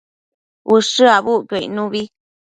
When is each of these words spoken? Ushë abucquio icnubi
Ushë 0.75 1.05
abucquio 1.17 1.59
icnubi 1.67 2.03